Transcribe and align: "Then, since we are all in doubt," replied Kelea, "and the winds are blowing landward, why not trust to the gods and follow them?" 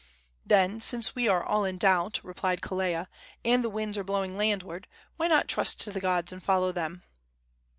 "Then, 0.43 0.79
since 0.79 1.13
we 1.13 1.27
are 1.27 1.43
all 1.43 1.63
in 1.63 1.77
doubt," 1.77 2.21
replied 2.23 2.61
Kelea, 2.63 3.05
"and 3.45 3.63
the 3.63 3.69
winds 3.69 3.99
are 3.99 4.03
blowing 4.03 4.35
landward, 4.35 4.87
why 5.17 5.27
not 5.27 5.47
trust 5.47 5.79
to 5.81 5.91
the 5.91 6.01
gods 6.01 6.33
and 6.33 6.41
follow 6.41 6.71
them?" 6.71 7.03